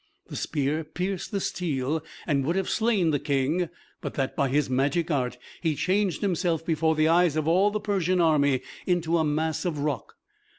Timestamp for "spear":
0.35-0.83